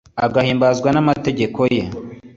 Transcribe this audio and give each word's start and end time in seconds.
agahimbazwa 0.25 0.89
n'amategeko 0.91 1.59
ye 1.75 1.83